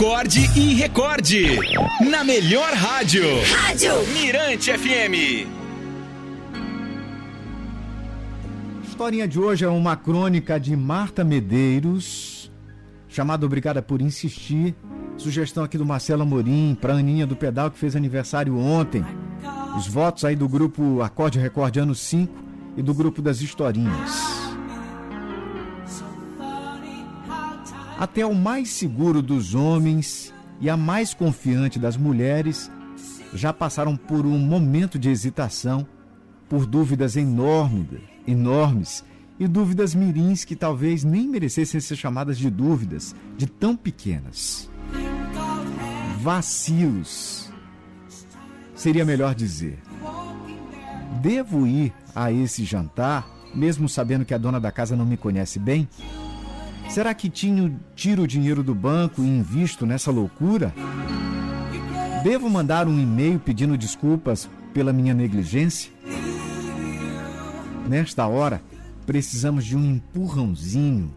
Acorde 0.00 0.40
e 0.58 0.72
recorde. 0.72 1.58
Na 2.10 2.24
melhor 2.24 2.72
rádio. 2.72 3.22
Rádio 3.54 3.92
Mirante 4.14 4.72
FM. 4.72 5.46
A 8.80 8.86
historinha 8.88 9.28
de 9.28 9.38
hoje 9.38 9.62
é 9.62 9.68
uma 9.68 9.96
crônica 9.96 10.58
de 10.58 10.74
Marta 10.74 11.22
Medeiros, 11.22 12.50
chamada 13.10 13.44
Obrigada 13.44 13.82
por 13.82 14.00
Insistir. 14.00 14.74
Sugestão 15.18 15.64
aqui 15.64 15.76
do 15.76 15.84
Marcelo 15.84 16.22
Amorim, 16.22 16.74
para 16.80 16.94
Aninha 16.94 17.26
do 17.26 17.36
Pedal, 17.36 17.70
que 17.70 17.78
fez 17.78 17.94
aniversário 17.94 18.56
ontem. 18.56 19.04
Os 19.76 19.86
votos 19.86 20.24
aí 20.24 20.34
do 20.34 20.48
grupo 20.48 21.02
Acorde 21.02 21.38
e 21.38 21.42
Recorde 21.42 21.78
Ano 21.78 21.94
5 21.94 22.32
e 22.74 22.80
do 22.80 22.94
grupo 22.94 23.20
das 23.20 23.42
historinhas. 23.42 24.39
Até 28.00 28.24
o 28.24 28.34
mais 28.34 28.70
seguro 28.70 29.20
dos 29.20 29.54
homens 29.54 30.32
e 30.58 30.70
a 30.70 30.76
mais 30.76 31.12
confiante 31.12 31.78
das 31.78 31.98
mulheres 31.98 32.70
já 33.34 33.52
passaram 33.52 33.94
por 33.94 34.24
um 34.24 34.38
momento 34.38 34.98
de 34.98 35.10
hesitação, 35.10 35.86
por 36.48 36.64
dúvidas 36.64 37.14
enormes, 37.14 38.00
enormes 38.26 39.04
e 39.38 39.46
dúvidas 39.46 39.94
mirins 39.94 40.46
que 40.46 40.56
talvez 40.56 41.04
nem 41.04 41.28
merecessem 41.28 41.78
ser 41.78 41.94
chamadas 41.94 42.38
de 42.38 42.48
dúvidas, 42.48 43.14
de 43.36 43.46
tão 43.46 43.76
pequenas. 43.76 44.70
Vacilos, 46.22 47.52
seria 48.74 49.04
melhor 49.04 49.34
dizer. 49.34 49.78
Devo 51.20 51.66
ir 51.66 51.92
a 52.14 52.32
esse 52.32 52.64
jantar, 52.64 53.28
mesmo 53.54 53.90
sabendo 53.90 54.24
que 54.24 54.32
a 54.32 54.38
dona 54.38 54.58
da 54.58 54.72
casa 54.72 54.96
não 54.96 55.04
me 55.04 55.18
conhece 55.18 55.58
bem? 55.58 55.86
Será 56.90 57.14
que 57.14 57.30
tinha, 57.30 57.72
tiro 57.94 58.24
o 58.24 58.26
dinheiro 58.26 58.64
do 58.64 58.74
banco 58.74 59.22
e 59.22 59.24
invisto 59.24 59.86
nessa 59.86 60.10
loucura? 60.10 60.74
Devo 62.24 62.50
mandar 62.50 62.88
um 62.88 62.98
e-mail 62.98 63.38
pedindo 63.38 63.78
desculpas 63.78 64.50
pela 64.74 64.92
minha 64.92 65.14
negligência? 65.14 65.92
Nesta 67.88 68.26
hora, 68.26 68.60
precisamos 69.06 69.64
de 69.64 69.76
um 69.76 69.88
empurrãozinho. 69.88 71.14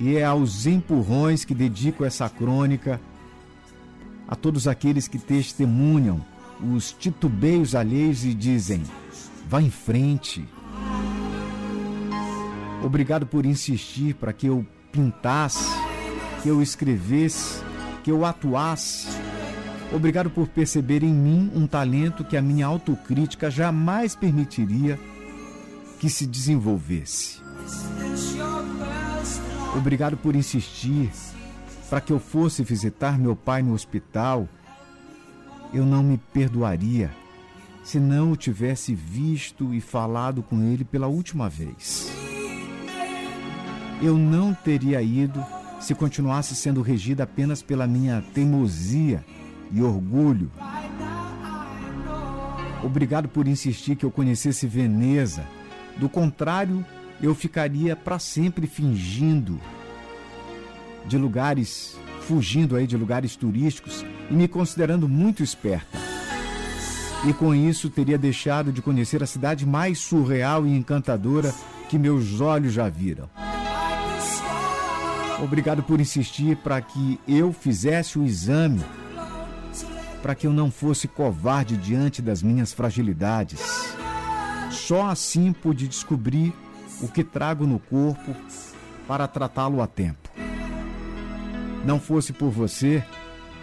E 0.00 0.16
é 0.16 0.24
aos 0.24 0.66
empurrões 0.66 1.44
que 1.44 1.54
dedico 1.54 2.04
essa 2.04 2.28
crônica 2.28 3.00
a 4.26 4.34
todos 4.34 4.66
aqueles 4.66 5.06
que 5.06 5.18
testemunham 5.18 6.20
os 6.60 6.90
titubeios 6.90 7.76
alheios 7.76 8.24
e 8.24 8.34
dizem: 8.34 8.82
vá 9.48 9.62
em 9.62 9.70
frente. 9.70 10.44
Obrigado 12.84 13.26
por 13.26 13.46
insistir 13.46 14.14
para 14.14 14.32
que 14.32 14.48
eu 14.48 14.66
pintasse, 14.90 15.72
que 16.42 16.48
eu 16.48 16.60
escrevesse, 16.60 17.62
que 18.02 18.10
eu 18.10 18.24
atuasse. 18.24 19.06
Obrigado 19.92 20.28
por 20.30 20.48
perceber 20.48 21.02
em 21.04 21.12
mim 21.12 21.50
um 21.54 21.66
talento 21.66 22.24
que 22.24 22.36
a 22.36 22.42
minha 22.42 22.66
autocrítica 22.66 23.50
jamais 23.50 24.16
permitiria 24.16 24.98
que 26.00 26.10
se 26.10 26.26
desenvolvesse. 26.26 27.40
Obrigado 29.76 30.16
por 30.16 30.34
insistir 30.34 31.10
para 31.88 32.00
que 32.00 32.12
eu 32.12 32.18
fosse 32.18 32.64
visitar 32.64 33.16
meu 33.16 33.36
pai 33.36 33.62
no 33.62 33.74
hospital. 33.74 34.48
Eu 35.72 35.86
não 35.86 36.02
me 36.02 36.18
perdoaria 36.18 37.10
se 37.84 38.00
não 38.00 38.32
o 38.32 38.36
tivesse 38.36 38.94
visto 38.94 39.72
e 39.72 39.80
falado 39.80 40.42
com 40.42 40.62
ele 40.62 40.84
pela 40.84 41.06
última 41.06 41.48
vez 41.48 42.21
eu 44.02 44.18
não 44.18 44.52
teria 44.52 45.00
ido 45.00 45.42
se 45.80 45.94
continuasse 45.94 46.56
sendo 46.56 46.82
regida 46.82 47.22
apenas 47.22 47.62
pela 47.62 47.86
minha 47.86 48.22
teimosia 48.34 49.24
e 49.70 49.80
orgulho. 49.80 50.50
Obrigado 52.82 53.28
por 53.28 53.46
insistir 53.46 53.94
que 53.94 54.04
eu 54.04 54.10
conhecesse 54.10 54.66
Veneza. 54.66 55.44
Do 55.96 56.08
contrário, 56.08 56.84
eu 57.22 57.32
ficaria 57.34 57.94
para 57.94 58.18
sempre 58.18 58.66
fingindo 58.66 59.60
de 61.06 61.16
lugares, 61.16 61.96
fugindo 62.22 62.74
aí 62.74 62.86
de 62.86 62.96
lugares 62.96 63.36
turísticos 63.36 64.04
e 64.28 64.34
me 64.34 64.48
considerando 64.48 65.08
muito 65.08 65.44
esperta. 65.44 65.98
E 67.24 67.32
com 67.32 67.54
isso 67.54 67.88
teria 67.88 68.18
deixado 68.18 68.72
de 68.72 68.82
conhecer 68.82 69.22
a 69.22 69.26
cidade 69.26 69.64
mais 69.64 69.98
surreal 69.98 70.66
e 70.66 70.76
encantadora 70.76 71.54
que 71.88 71.96
meus 71.96 72.40
olhos 72.40 72.72
já 72.72 72.88
viram. 72.88 73.30
Obrigado 75.42 75.82
por 75.82 76.00
insistir 76.00 76.56
para 76.58 76.80
que 76.80 77.18
eu 77.26 77.52
fizesse 77.52 78.16
o 78.16 78.24
exame, 78.24 78.80
para 80.22 80.36
que 80.36 80.46
eu 80.46 80.52
não 80.52 80.70
fosse 80.70 81.08
covarde 81.08 81.76
diante 81.76 82.22
das 82.22 82.44
minhas 82.44 82.72
fragilidades. 82.72 83.60
Só 84.70 85.08
assim 85.08 85.52
pude 85.52 85.88
descobrir 85.88 86.54
o 87.00 87.08
que 87.08 87.24
trago 87.24 87.66
no 87.66 87.80
corpo 87.80 88.36
para 89.08 89.26
tratá-lo 89.26 89.82
a 89.82 89.86
tempo. 89.88 90.30
Não 91.84 91.98
fosse 91.98 92.32
por 92.32 92.50
você, 92.50 93.02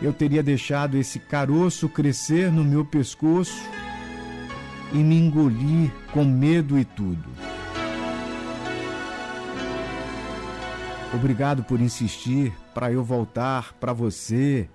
eu 0.00 0.12
teria 0.12 0.44
deixado 0.44 0.96
esse 0.96 1.18
caroço 1.18 1.88
crescer 1.88 2.52
no 2.52 2.62
meu 2.62 2.84
pescoço 2.84 3.60
e 4.92 4.98
me 4.98 5.18
engolir 5.18 5.90
com 6.12 6.24
medo 6.24 6.78
e 6.78 6.84
tudo. 6.84 7.53
Obrigado 11.14 11.62
por 11.62 11.80
insistir 11.80 12.52
para 12.74 12.90
eu 12.90 13.04
voltar 13.04 13.72
para 13.74 13.92
você, 13.92 14.68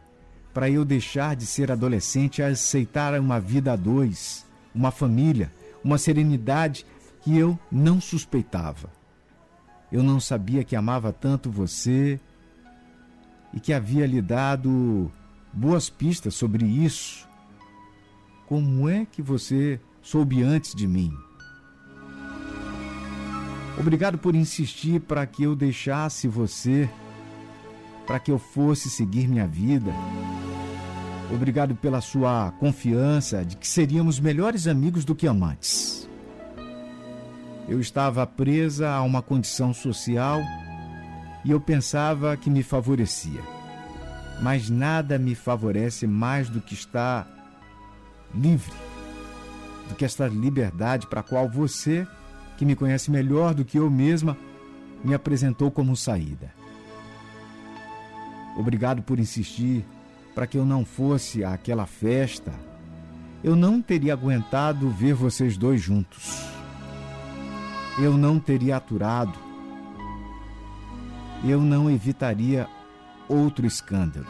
para 0.53 0.69
eu 0.69 0.85
deixar 0.85 1.35
de 1.35 1.45
ser 1.45 1.69
adolescente 1.69 2.37
e 2.37 2.43
aceitar 2.43 3.19
uma 3.19 3.39
vida 3.41 3.73
a 3.73 3.75
dois, 3.75 4.45
uma 4.73 4.89
família, 4.89 5.51
uma 5.83 5.97
serenidade 5.97 6.85
que 7.21 7.37
eu 7.37 7.59
não 7.69 7.99
suspeitava. 7.99 8.89
Eu 9.91 10.01
não 10.01 10.19
sabia 10.19 10.63
que 10.63 10.77
amava 10.77 11.11
tanto 11.11 11.51
você 11.51 12.19
e 13.53 13.59
que 13.59 13.73
havia 13.73 14.07
lhe 14.07 14.21
dado 14.21 15.11
boas 15.51 15.89
pistas 15.89 16.35
sobre 16.35 16.65
isso. 16.65 17.27
Como 18.47 18.87
é 18.87 19.05
que 19.05 19.21
você 19.21 19.79
soube 20.01 20.41
antes 20.41 20.73
de 20.73 20.87
mim? 20.87 21.13
Obrigado 23.79 24.17
por 24.17 24.35
insistir 24.35 24.99
para 24.99 25.25
que 25.25 25.43
eu 25.43 25.55
deixasse 25.55 26.27
você, 26.27 26.89
para 28.05 28.19
que 28.19 28.29
eu 28.29 28.37
fosse 28.37 28.89
seguir 28.89 29.25
minha 29.25 29.47
vida. 29.47 29.93
Obrigado 31.33 31.73
pela 31.75 32.01
sua 32.01 32.51
confiança 32.59 33.45
de 33.45 33.55
que 33.55 33.65
seríamos 33.65 34.19
melhores 34.19 34.67
amigos 34.67 35.05
do 35.05 35.15
que 35.15 35.27
amantes. 35.27 36.09
Eu 37.69 37.79
estava 37.79 38.27
presa 38.27 38.89
a 38.89 39.01
uma 39.01 39.21
condição 39.21 39.73
social 39.73 40.41
e 41.45 41.51
eu 41.51 41.61
pensava 41.61 42.35
que 42.35 42.49
me 42.49 42.63
favorecia. 42.63 43.41
Mas 44.41 44.69
nada 44.69 45.17
me 45.17 45.35
favorece 45.35 46.05
mais 46.05 46.49
do 46.49 46.59
que 46.59 46.73
estar 46.73 47.27
livre, 48.35 48.73
do 49.87 49.95
que 49.95 50.03
esta 50.03 50.27
liberdade 50.27 51.07
para 51.07 51.21
a 51.21 51.23
qual 51.23 51.47
você 51.47 52.05
que 52.59 52.65
me 52.65 52.75
conhece 52.75 53.09
melhor 53.09 53.53
do 53.53 53.63
que 53.63 53.79
eu 53.79 53.89
mesma, 53.89 54.37
me 55.01 55.13
apresentou 55.13 55.71
como 55.71 55.95
saída. 55.95 56.53
Obrigado 58.57 59.01
por 59.01 59.17
insistir 59.17 59.85
para 60.35 60.45
que 60.45 60.57
eu 60.57 60.65
não 60.65 60.83
fosse 60.83 61.41
àquela 61.41 61.85
festa. 61.85 62.51
Eu 63.41 63.55
não 63.55 63.81
teria 63.81 64.11
aguentado 64.11 64.89
ver 64.89 65.13
vocês 65.13 65.55
dois 65.55 65.79
juntos. 65.79 66.49
Eu 67.97 68.17
não 68.17 68.37
teria 68.37 68.75
aturado. 68.75 69.39
Eu 71.45 71.61
não 71.61 71.89
evitaria 71.89 72.67
outro 73.29 73.65
escândalo. 73.65 74.27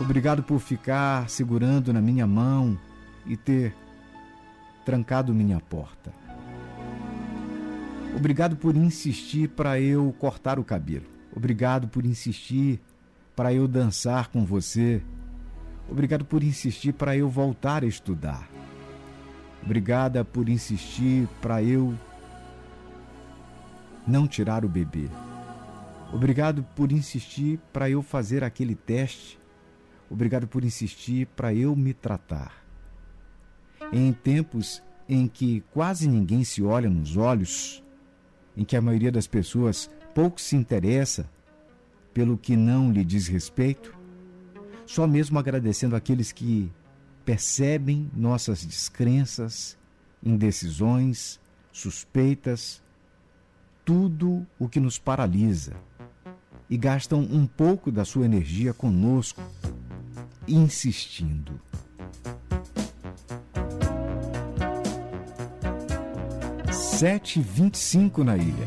Obrigado 0.00 0.42
por 0.42 0.58
ficar 0.58 1.28
segurando 1.28 1.92
na 1.92 2.00
minha 2.00 2.26
mão 2.26 2.78
e 3.26 3.36
ter 3.36 3.76
trancado 4.86 5.34
minha 5.34 5.60
porta. 5.60 6.25
Obrigado 8.16 8.56
por 8.56 8.74
insistir 8.74 9.50
para 9.50 9.78
eu 9.78 10.10
cortar 10.18 10.58
o 10.58 10.64
cabelo. 10.64 11.04
Obrigado 11.36 11.86
por 11.86 12.06
insistir 12.06 12.80
para 13.36 13.52
eu 13.52 13.68
dançar 13.68 14.28
com 14.28 14.42
você. 14.42 15.02
Obrigado 15.86 16.24
por 16.24 16.42
insistir 16.42 16.94
para 16.94 17.14
eu 17.14 17.28
voltar 17.28 17.84
a 17.84 17.86
estudar. 17.86 18.48
Obrigada 19.62 20.24
por 20.24 20.48
insistir 20.48 21.28
para 21.42 21.62
eu 21.62 21.94
não 24.06 24.26
tirar 24.26 24.64
o 24.64 24.68
bebê. 24.68 25.10
Obrigado 26.10 26.62
por 26.74 26.92
insistir 26.92 27.60
para 27.70 27.90
eu 27.90 28.02
fazer 28.02 28.42
aquele 28.42 28.74
teste. 28.74 29.38
Obrigado 30.08 30.48
por 30.48 30.64
insistir 30.64 31.26
para 31.36 31.52
eu 31.52 31.76
me 31.76 31.92
tratar. 31.92 32.64
Em 33.92 34.10
tempos 34.10 34.82
em 35.06 35.28
que 35.28 35.62
quase 35.70 36.08
ninguém 36.08 36.44
se 36.44 36.62
olha 36.62 36.88
nos 36.88 37.18
olhos, 37.18 37.84
em 38.56 38.64
que 38.64 38.76
a 38.76 38.80
maioria 38.80 39.12
das 39.12 39.26
pessoas 39.26 39.90
pouco 40.14 40.40
se 40.40 40.56
interessa 40.56 41.28
pelo 42.14 42.38
que 42.38 42.56
não 42.56 42.90
lhe 42.90 43.04
diz 43.04 43.26
respeito, 43.26 43.94
Só 44.86 45.04
mesmo 45.06 45.38
agradecendo 45.38 45.96
aqueles 45.96 46.30
que 46.30 46.72
percebem 47.24 48.08
nossas 48.14 48.64
descrenças, 48.64 49.76
indecisões, 50.22 51.40
suspeitas, 51.72 52.80
tudo 53.84 54.46
o 54.58 54.68
que 54.68 54.78
nos 54.78 54.96
paralisa 54.96 55.74
e 56.70 56.76
gastam 56.76 57.20
um 57.20 57.46
pouco 57.46 57.90
da 57.90 58.04
sua 58.04 58.24
energia 58.24 58.72
conosco, 58.72 59.42
insistindo. 60.46 61.60
Sete 66.98 67.42
vinte 67.42 67.74
e 67.74 67.78
cinco 67.78 68.24
na 68.24 68.38
ilha. 68.38 68.66